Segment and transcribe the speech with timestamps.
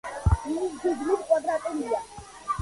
[0.53, 2.01] იგი გეგმით კვადრატულია.